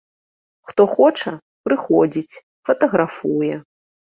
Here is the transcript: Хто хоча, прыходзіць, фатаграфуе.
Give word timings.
Хто 0.69 0.81
хоча, 0.95 1.33
прыходзіць, 1.69 2.39
фатаграфуе. 2.71 3.53